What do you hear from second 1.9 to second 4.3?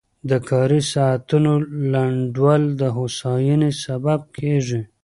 لنډول د هوساینې سبب